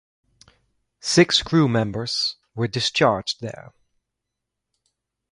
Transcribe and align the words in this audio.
Six 1.01 1.43
crew 1.43 1.69
members 1.69 2.35
were 2.55 2.67
discharged 2.67 3.39
there. 3.39 3.71